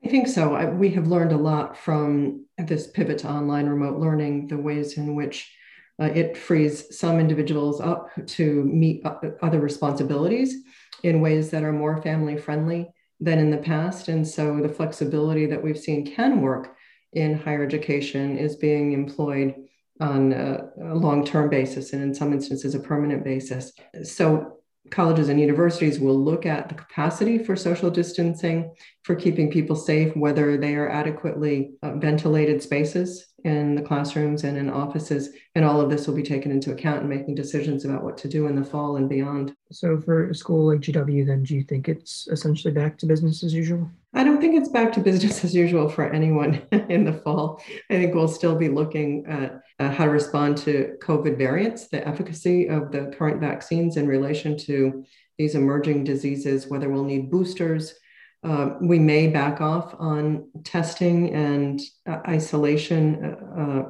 I 0.04 0.08
think 0.08 0.28
so. 0.28 0.54
I, 0.54 0.64
we 0.66 0.90
have 0.90 1.08
learned 1.08 1.32
a 1.32 1.36
lot 1.36 1.76
from 1.76 2.46
this 2.56 2.86
pivot 2.86 3.18
to 3.18 3.28
online 3.28 3.66
remote 3.66 3.98
learning, 3.98 4.48
the 4.48 4.56
ways 4.56 4.96
in 4.96 5.14
which 5.14 5.54
uh, 6.00 6.06
it 6.06 6.36
frees 6.36 6.98
some 6.98 7.20
individuals 7.20 7.80
up 7.80 8.08
to 8.26 8.64
meet 8.64 9.04
other 9.42 9.60
responsibilities 9.60 10.54
in 11.02 11.20
ways 11.20 11.50
that 11.50 11.62
are 11.62 11.72
more 11.72 12.00
family 12.00 12.38
friendly 12.38 12.88
than 13.20 13.38
in 13.38 13.50
the 13.50 13.58
past. 13.58 14.08
And 14.08 14.26
so 14.26 14.60
the 14.60 14.68
flexibility 14.68 15.44
that 15.46 15.62
we've 15.62 15.78
seen 15.78 16.06
can 16.06 16.40
work 16.40 16.76
in 17.12 17.34
higher 17.34 17.62
education 17.62 18.38
is 18.38 18.56
being 18.56 18.92
employed 18.92 19.54
on 20.00 20.32
a, 20.32 20.70
a 20.82 20.94
long 20.94 21.26
term 21.26 21.50
basis 21.50 21.92
and 21.92 22.02
in 22.02 22.14
some 22.14 22.32
instances 22.32 22.74
a 22.74 22.80
permanent 22.80 23.22
basis. 23.22 23.72
So 24.04 24.59
colleges 24.90 25.28
and 25.28 25.40
universities 25.40 26.00
will 26.00 26.18
look 26.18 26.46
at 26.46 26.68
the 26.68 26.74
capacity 26.74 27.38
for 27.38 27.54
social 27.54 27.90
distancing, 27.90 28.74
for 29.02 29.14
keeping 29.14 29.50
people 29.50 29.76
safe, 29.76 30.14
whether 30.16 30.56
they 30.56 30.74
are 30.74 30.88
adequately 30.88 31.72
uh, 31.82 31.94
ventilated 31.96 32.62
spaces 32.62 33.29
in 33.44 33.74
the 33.74 33.82
classrooms 33.82 34.44
and 34.44 34.56
in 34.56 34.70
offices. 34.70 35.30
And 35.54 35.64
all 35.64 35.80
of 35.80 35.90
this 35.90 36.06
will 36.06 36.14
be 36.14 36.22
taken 36.22 36.50
into 36.50 36.72
account 36.72 37.02
in 37.02 37.08
making 37.08 37.34
decisions 37.34 37.84
about 37.84 38.04
what 38.04 38.16
to 38.18 38.28
do 38.28 38.46
in 38.46 38.54
the 38.54 38.64
fall 38.64 38.96
and 38.96 39.08
beyond. 39.08 39.54
So, 39.72 40.00
for 40.00 40.30
a 40.30 40.34
school 40.34 40.66
like 40.66 40.80
GW, 40.80 41.26
then, 41.26 41.42
do 41.42 41.54
you 41.54 41.62
think 41.62 41.88
it's 41.88 42.28
essentially 42.30 42.72
back 42.72 42.98
to 42.98 43.06
business 43.06 43.42
as 43.42 43.54
usual? 43.54 43.90
I 44.12 44.24
don't 44.24 44.40
think 44.40 44.56
it's 44.56 44.68
back 44.68 44.92
to 44.94 45.00
business 45.00 45.44
as 45.44 45.54
usual 45.54 45.88
for 45.88 46.10
anyone 46.10 46.62
in 46.88 47.04
the 47.04 47.12
fall. 47.12 47.62
I 47.90 47.94
think 47.94 48.14
we'll 48.14 48.28
still 48.28 48.56
be 48.56 48.68
looking 48.68 49.24
at 49.26 49.60
uh, 49.78 49.90
how 49.90 50.04
to 50.04 50.10
respond 50.10 50.56
to 50.58 50.96
COVID 51.02 51.38
variants, 51.38 51.88
the 51.88 52.06
efficacy 52.06 52.68
of 52.68 52.90
the 52.90 53.14
current 53.16 53.40
vaccines 53.40 53.96
in 53.96 54.06
relation 54.06 54.58
to 54.58 55.04
these 55.38 55.54
emerging 55.54 56.04
diseases, 56.04 56.66
whether 56.68 56.90
we'll 56.90 57.04
need 57.04 57.30
boosters. 57.30 57.94
Uh, 58.42 58.70
we 58.80 58.98
may 58.98 59.28
back 59.28 59.60
off 59.60 59.94
on 59.98 60.48
testing 60.64 61.34
and 61.34 61.80
uh, 62.08 62.20
isolation. 62.26 63.22
Uh, 63.24 63.84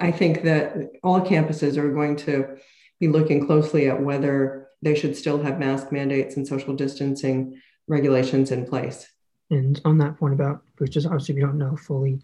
I 0.00 0.10
think 0.10 0.42
that 0.42 0.76
all 1.02 1.22
campuses 1.22 1.78
are 1.78 1.90
going 1.90 2.16
to 2.16 2.56
be 3.00 3.08
looking 3.08 3.46
closely 3.46 3.88
at 3.88 4.02
whether 4.02 4.68
they 4.82 4.94
should 4.94 5.16
still 5.16 5.42
have 5.42 5.58
mask 5.58 5.90
mandates 5.90 6.36
and 6.36 6.46
social 6.46 6.74
distancing 6.74 7.58
regulations 7.88 8.50
in 8.50 8.66
place. 8.66 9.06
And 9.50 9.80
on 9.86 9.96
that 9.98 10.18
point 10.18 10.34
about 10.34 10.62
boosters, 10.76 11.06
obviously 11.06 11.36
we 11.36 11.40
don't 11.40 11.58
know 11.58 11.76
fully 11.76 12.20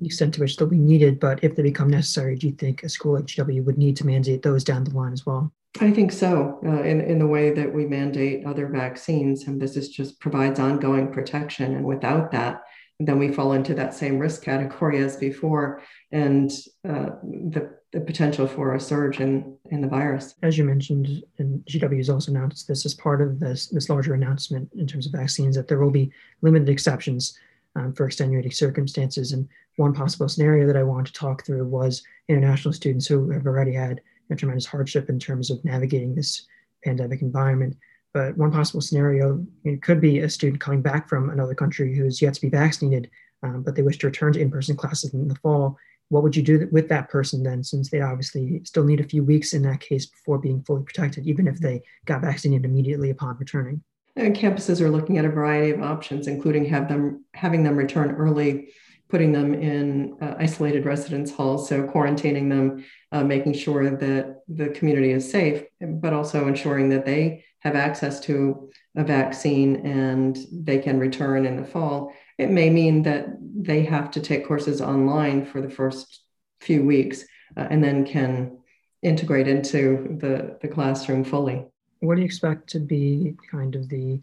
the 0.00 0.06
extent 0.06 0.34
to 0.34 0.40
which 0.40 0.56
they'll 0.56 0.68
be 0.68 0.78
needed, 0.78 1.18
but 1.18 1.42
if 1.42 1.56
they 1.56 1.62
become 1.62 1.88
necessary, 1.88 2.36
do 2.36 2.48
you 2.48 2.52
think 2.52 2.82
a 2.82 2.88
school 2.88 3.14
like 3.14 3.24
GW 3.24 3.64
would 3.64 3.78
need 3.78 3.96
to 3.96 4.06
mandate 4.06 4.42
those 4.42 4.64
down 4.64 4.84
the 4.84 4.90
line 4.90 5.12
as 5.12 5.24
well? 5.24 5.52
I 5.80 5.90
think 5.90 6.12
so, 6.12 6.60
uh, 6.64 6.82
in, 6.82 7.00
in 7.00 7.18
the 7.18 7.26
way 7.26 7.50
that 7.50 7.72
we 7.72 7.86
mandate 7.86 8.46
other 8.46 8.66
vaccines. 8.68 9.46
And 9.46 9.60
this 9.60 9.76
is 9.76 9.88
just 9.88 10.20
provides 10.20 10.58
ongoing 10.58 11.12
protection. 11.12 11.74
And 11.74 11.84
without 11.84 12.30
that, 12.32 12.62
then 12.98 13.18
we 13.18 13.32
fall 13.32 13.52
into 13.52 13.74
that 13.74 13.94
same 13.94 14.18
risk 14.18 14.42
category 14.42 14.98
as 15.02 15.16
before 15.16 15.82
and 16.12 16.50
uh, 16.88 17.10
the, 17.22 17.76
the 17.92 18.00
potential 18.00 18.46
for 18.46 18.74
a 18.74 18.80
surge 18.80 19.20
in, 19.20 19.56
in 19.70 19.82
the 19.82 19.88
virus. 19.88 20.34
As 20.42 20.56
you 20.56 20.64
mentioned, 20.64 21.22
and 21.38 21.62
GW 21.66 21.98
has 21.98 22.08
also 22.08 22.30
announced 22.30 22.68
this 22.68 22.86
as 22.86 22.94
part 22.94 23.20
of 23.20 23.38
this, 23.38 23.68
this 23.68 23.90
larger 23.90 24.14
announcement 24.14 24.70
in 24.76 24.86
terms 24.86 25.06
of 25.06 25.12
vaccines, 25.12 25.56
that 25.56 25.68
there 25.68 25.78
will 25.78 25.90
be 25.90 26.10
limited 26.40 26.70
exceptions 26.70 27.38
um, 27.74 27.92
for 27.92 28.06
extenuating 28.06 28.52
circumstances. 28.52 29.32
And 29.32 29.46
one 29.76 29.92
possible 29.92 30.28
scenario 30.28 30.66
that 30.66 30.76
I 30.76 30.82
wanted 30.82 31.06
to 31.06 31.20
talk 31.20 31.44
through 31.44 31.66
was 31.66 32.02
international 32.28 32.72
students 32.72 33.06
who 33.06 33.30
have 33.30 33.46
already 33.46 33.74
had 33.74 34.00
a 34.30 34.36
tremendous 34.36 34.66
hardship 34.66 35.08
in 35.08 35.18
terms 35.18 35.50
of 35.50 35.64
navigating 35.64 36.14
this 36.14 36.46
pandemic 36.84 37.22
environment. 37.22 37.76
But 38.12 38.36
one 38.36 38.50
possible 38.50 38.80
scenario 38.80 39.44
could 39.82 40.00
be 40.00 40.20
a 40.20 40.28
student 40.30 40.60
coming 40.60 40.82
back 40.82 41.08
from 41.08 41.30
another 41.30 41.54
country 41.54 41.94
who's 41.94 42.22
yet 42.22 42.34
to 42.34 42.40
be 42.40 42.48
vaccinated, 42.48 43.10
um, 43.42 43.62
but 43.62 43.74
they 43.74 43.82
wish 43.82 43.98
to 43.98 44.06
return 44.06 44.32
to 44.32 44.40
in 44.40 44.50
person 44.50 44.76
classes 44.76 45.12
in 45.12 45.28
the 45.28 45.34
fall. 45.36 45.76
What 46.08 46.22
would 46.22 46.36
you 46.36 46.42
do 46.42 46.68
with 46.70 46.88
that 46.88 47.08
person 47.08 47.42
then, 47.42 47.62
since 47.64 47.90
they 47.90 48.00
obviously 48.00 48.62
still 48.64 48.84
need 48.84 49.00
a 49.00 49.08
few 49.08 49.24
weeks 49.24 49.52
in 49.52 49.62
that 49.62 49.80
case 49.80 50.06
before 50.06 50.38
being 50.38 50.62
fully 50.62 50.84
protected, 50.84 51.26
even 51.26 51.46
if 51.46 51.58
they 51.58 51.82
got 52.06 52.22
vaccinated 52.22 52.64
immediately 52.64 53.10
upon 53.10 53.36
returning? 53.38 53.82
And 54.14 54.34
campuses 54.34 54.80
are 54.80 54.90
looking 54.90 55.18
at 55.18 55.26
a 55.26 55.28
variety 55.28 55.72
of 55.72 55.82
options, 55.82 56.26
including 56.26 56.64
have 56.66 56.88
them 56.88 57.24
having 57.34 57.64
them 57.64 57.76
return 57.76 58.12
early, 58.12 58.68
putting 59.08 59.32
them 59.32 59.54
in 59.54 60.16
uh, 60.20 60.34
isolated 60.38 60.84
residence 60.84 61.30
halls, 61.30 61.68
so 61.68 61.84
quarantining 61.84 62.48
them, 62.48 62.84
uh, 63.12 63.22
making 63.22 63.52
sure 63.52 63.90
that 63.90 64.42
the 64.48 64.68
community 64.70 65.12
is 65.12 65.30
safe, 65.30 65.64
but 65.80 66.12
also 66.12 66.48
ensuring 66.48 66.88
that 66.88 67.06
they 67.06 67.44
have 67.60 67.76
access 67.76 68.20
to 68.20 68.70
a 68.96 69.04
vaccine 69.04 69.76
and 69.86 70.38
they 70.52 70.78
can 70.78 70.98
return 70.98 71.46
in 71.46 71.56
the 71.56 71.64
fall. 71.64 72.12
It 72.38 72.50
may 72.50 72.70
mean 72.70 73.02
that 73.04 73.26
they 73.40 73.84
have 73.84 74.10
to 74.12 74.20
take 74.20 74.46
courses 74.46 74.80
online 74.80 75.44
for 75.44 75.60
the 75.60 75.70
first 75.70 76.22
few 76.60 76.84
weeks 76.84 77.24
uh, 77.56 77.66
and 77.70 77.82
then 77.82 78.04
can 78.04 78.58
integrate 79.02 79.48
into 79.48 80.16
the, 80.20 80.58
the 80.60 80.68
classroom 80.68 81.22
fully 81.22 81.66
what 82.00 82.16
do 82.16 82.20
you 82.20 82.26
expect 82.26 82.68
to 82.68 82.80
be 82.80 83.34
kind 83.50 83.74
of 83.74 83.88
the 83.88 84.20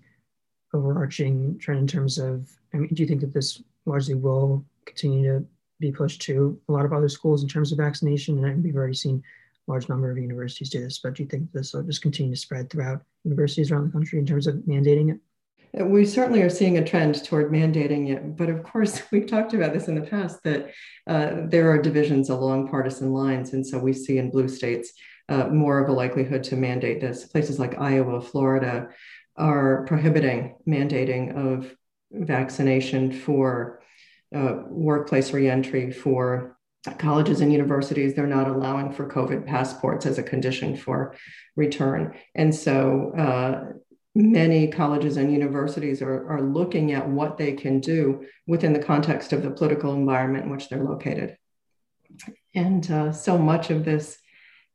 overarching 0.74 1.58
trend 1.60 1.82
in 1.82 1.88
terms 1.88 2.18
of? 2.18 2.50
I 2.74 2.78
mean, 2.78 2.90
do 2.94 3.04
you 3.04 3.08
think 3.08 3.22
that 3.22 3.34
this 3.34 3.62
largely 3.86 4.16
will 4.16 4.66
continue 4.86 5.32
to 5.32 5.46
be 5.80 5.92
pushed 5.92 6.22
to 6.24 6.60
a 6.70 6.72
lot 6.72 6.86
of 6.86 6.94
other 6.94 7.10
schools 7.10 7.44
in 7.44 7.50
terms 7.50 7.72
of 7.72 7.78
vaccination? 7.78 8.44
And 8.44 8.64
we've 8.64 8.76
already 8.76 8.94
seen 8.94 9.22
a 9.68 9.72
large 9.72 9.90
number 9.90 10.12
of 10.12 10.18
universities 10.18 10.70
do 10.70 10.80
this, 10.80 11.00
but 11.00 11.14
do 11.14 11.24
you 11.24 11.30
think 11.30 11.52
this 11.52 11.74
will 11.74 11.84
just 11.84 12.02
continue 12.02 12.34
to 12.34 12.40
spread 12.40 12.70
throughout 12.70 13.02
universities 13.24 13.72
around 13.72 13.88
the 13.88 13.92
country 13.92 14.20
in 14.20 14.26
terms 14.26 14.48
of 14.48 14.56
mandating 14.68 15.12
it? 15.12 15.20
We 15.76 16.06
certainly 16.06 16.44
are 16.44 16.52
seeing 16.52 16.78
a 16.78 16.86
trend 16.86 17.24
toward 17.24 17.52
mandating 17.52 18.12
it, 18.12 18.38
but 18.38 18.50
of 18.50 18.62
course, 18.62 19.02
we've 19.12 19.26
talked 19.26 19.54
about 19.54 19.74
this 19.74 19.88
in 19.88 19.96
the 19.96 20.08
past 20.08 20.44
that 20.44 20.72
uh, 21.08 21.32
there 21.46 21.72
are 21.72 21.82
divisions 21.82 22.30
along 22.30 22.68
partisan 22.68 23.12
lines. 23.12 23.54
And 23.54 23.66
so 23.66 23.80
we 23.80 23.94
see 23.94 24.20
in 24.20 24.30
blue 24.30 24.48
states 24.48 24.94
uh, 25.30 25.48
more 25.48 25.80
of 25.80 25.90
a 25.90 25.94
likelihood 25.94 26.44
to 26.46 26.56
mandate 26.56 27.02
this. 27.02 27.26
Places 27.26 27.60
like 27.60 27.80
Iowa, 27.80 28.22
Florida 28.22 28.90
are 29.36 29.86
prohibiting 29.86 30.56
mandating 30.68 31.36
of 31.36 31.76
vaccination 32.12 33.12
for 33.12 33.82
uh, 34.34 34.64
workplace 34.68 35.32
reentry 35.32 35.92
for 35.92 36.58
colleges 36.98 37.42
and 37.42 37.52
universities. 37.52 38.14
They're 38.14 38.28
not 38.28 38.50
allowing 38.50 38.92
for 38.92 39.08
COVID 39.08 39.46
passports 39.46 40.06
as 40.06 40.18
a 40.18 40.24
condition 40.24 40.76
for 40.76 41.16
return. 41.56 42.14
And 42.36 42.54
so 42.54 43.14
uh, 43.18 43.74
many 44.16 44.68
colleges 44.68 45.18
and 45.18 45.32
universities 45.32 46.02
are, 46.02 46.30
are 46.30 46.42
looking 46.42 46.92
at 46.92 47.08
what 47.08 47.38
they 47.38 47.54
can 47.54 47.80
do 47.80 48.26
within 48.48 48.74
the 48.74 48.80
context 48.84 49.34
of 49.34 49.44
the 49.44 49.52
political 49.52 49.94
environment 49.94 50.46
in 50.46 50.52
which 50.52 50.70
they're 50.70 50.84
located. 50.84 51.38
And 52.54 52.90
uh, 52.92 53.12
so 53.12 53.38
much 53.38 53.70
of 53.70 53.86
this 53.86 54.18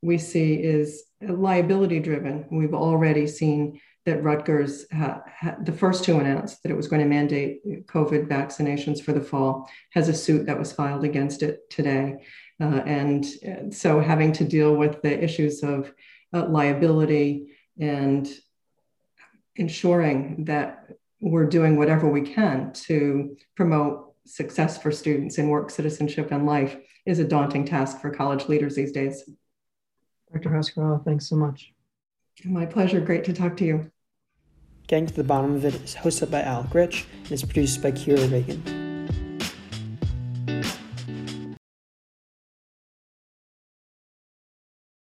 we 0.03 0.19
see 0.19 0.55
is 0.55 1.05
liability 1.21 2.01
driven. 2.01 2.47
We've 2.51 2.75
already 2.75 3.27
seen 3.27 3.81
that 4.07 4.23
Rutgers, 4.23 4.87
ha, 4.93 5.23
ha, 5.41 5.57
the 5.63 5.73
first 5.73 6.05
to 6.05 6.19
announce 6.19 6.59
that 6.61 6.71
it 6.71 6.77
was 6.77 6.89
going 6.89 7.03
to 7.03 7.09
mandate 7.09 7.87
COVID 7.87 8.29
vaccinations 8.29 9.03
for 9.03 9.13
the 9.13 9.21
fall, 9.21 9.69
has 9.91 10.09
a 10.09 10.15
suit 10.15 10.47
that 10.47 10.59
was 10.59 10.73
filed 10.73 11.05
against 11.05 11.43
it 11.43 11.69
today. 11.71 12.17
Uh, 12.61 12.81
and 12.87 13.27
uh, 13.47 13.71
so 13.71 14.01
having 14.01 14.33
to 14.33 14.45
deal 14.45 14.75
with 14.75 15.03
the 15.03 15.23
issues 15.23 15.63
of 15.63 15.93
uh, 16.33 16.47
liability 16.47 17.49
and 17.79 18.29
ensuring 19.57 20.45
that 20.45 20.87
we're 21.21 21.47
doing 21.47 21.77
whatever 21.77 22.09
we 22.09 22.23
can 22.23 22.73
to 22.73 23.37
promote 23.57 24.15
success 24.25 24.81
for 24.81 24.91
students 24.93 25.39
in 25.39 25.49
work, 25.49 25.71
citizenship, 25.71 26.31
and 26.31 26.47
life 26.47 26.77
is 27.07 27.19
a 27.19 27.25
daunting 27.25 27.65
task 27.65 28.01
for 28.01 28.11
college 28.11 28.49
leaders 28.49 28.75
these 28.75 28.93
days. 28.93 29.29
Dr. 30.33 30.51
Pasquerella, 30.51 31.05
thanks 31.05 31.29
so 31.29 31.37
much. 31.37 31.73
My 32.45 32.67
pleasure. 32.67 33.01
Great 33.01 33.25
to 33.25 33.33
talk 33.33 33.57
to 33.59 33.65
you. 33.65 33.91
Getting 34.87 35.07
to 35.07 35.15
the 35.15 35.25
Bottom 35.25 35.55
of 35.55 35.65
It 35.65 35.75
is 35.75 35.95
hosted 35.95 36.31
by 36.31 36.43
Alec 36.43 36.73
Rich 36.73 37.07
and 37.25 37.33
is 37.33 37.43
produced 37.43 37.83
by 37.83 37.93
Kira 37.93 38.31
Reagan. 38.31 38.88